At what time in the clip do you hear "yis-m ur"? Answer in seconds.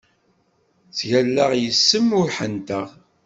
1.61-2.27